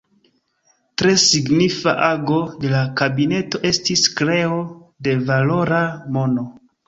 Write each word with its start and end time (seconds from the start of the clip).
Tre 1.01 1.11
signifa 1.23 1.91
ago 2.07 2.39
de 2.63 2.71
la 2.71 2.79
kabineto 3.01 3.61
estis 3.71 4.05
kreo 4.21 4.57
de 5.09 5.15
valora 5.29 5.83
mono. 6.17 6.47